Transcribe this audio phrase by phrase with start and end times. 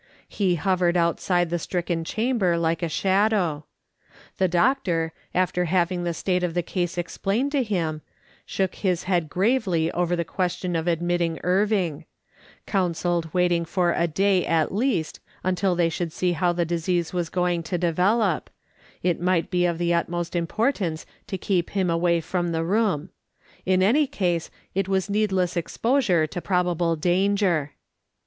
[0.27, 3.65] He hovered outside the stricken chamber like a shadow.
[4.39, 8.01] The doctor, after having the state of the case ex plained to him,
[8.43, 12.05] shook his head gravely over the question of admitting Irving;
[12.65, 17.29] counselled waiting for a day, at least, until they should see how the disease was
[17.29, 18.49] going to develop;
[19.03, 23.11] it might be of the utmost im portance to keep him away from the room;
[23.67, 27.73] in any case it was needless exposure to probable danger.